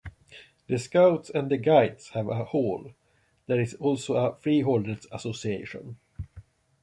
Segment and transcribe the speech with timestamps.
[0.67, 2.95] The scouts and guides have a hall;
[3.45, 5.99] there is also a Freeholders' Association.